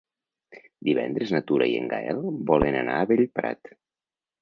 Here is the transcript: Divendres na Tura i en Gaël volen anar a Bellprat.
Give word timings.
Divendres 0.89 1.35
na 1.35 1.43
Tura 1.53 1.69
i 1.73 1.77
en 1.83 1.91
Gaël 1.93 2.25
volen 2.51 2.81
anar 2.83 2.99
a 2.99 3.07
Bellprat. 3.15 3.75